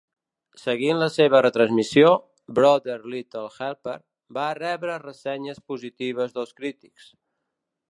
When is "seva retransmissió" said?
1.15-2.09